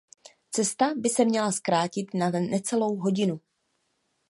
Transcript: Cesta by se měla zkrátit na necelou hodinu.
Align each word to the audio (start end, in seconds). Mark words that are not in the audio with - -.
Cesta 0.51 0.89
by 0.95 1.09
se 1.09 1.25
měla 1.25 1.51
zkrátit 1.51 2.13
na 2.13 2.29
necelou 2.29 2.95
hodinu. 2.95 3.39